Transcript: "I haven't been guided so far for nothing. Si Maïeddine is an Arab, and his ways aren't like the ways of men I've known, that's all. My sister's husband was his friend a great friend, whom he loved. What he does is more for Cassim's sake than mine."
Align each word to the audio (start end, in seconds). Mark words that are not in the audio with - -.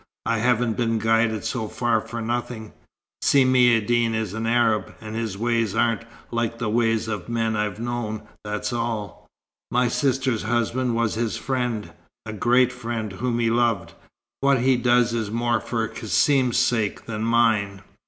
"I 0.25 0.39
haven't 0.39 0.77
been 0.77 0.97
guided 0.97 1.45
so 1.45 1.67
far 1.67 2.01
for 2.01 2.23
nothing. 2.23 2.73
Si 3.21 3.45
Maïeddine 3.45 4.15
is 4.15 4.33
an 4.33 4.47
Arab, 4.47 4.95
and 4.99 5.15
his 5.15 5.37
ways 5.37 5.75
aren't 5.75 6.01
like 6.31 6.57
the 6.57 6.71
ways 6.71 7.07
of 7.07 7.29
men 7.29 7.55
I've 7.55 7.79
known, 7.79 8.23
that's 8.43 8.73
all. 8.73 9.27
My 9.69 9.87
sister's 9.87 10.41
husband 10.41 10.95
was 10.95 11.13
his 11.13 11.37
friend 11.37 11.91
a 12.25 12.33
great 12.33 12.71
friend, 12.73 13.11
whom 13.11 13.37
he 13.37 13.51
loved. 13.51 13.93
What 14.39 14.61
he 14.61 14.75
does 14.75 15.13
is 15.13 15.29
more 15.29 15.61
for 15.61 15.87
Cassim's 15.87 16.57
sake 16.57 17.05
than 17.05 17.21
mine." 17.23 17.83